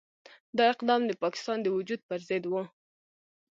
دا 0.57 0.63
اقدام 0.73 1.01
د 1.07 1.11
پاکستان 1.23 1.57
د 1.61 1.67
وجود 1.77 2.01
پرضد 2.09 2.43
وو. 2.47 2.63